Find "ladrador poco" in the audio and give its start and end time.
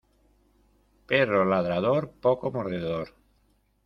1.51-2.49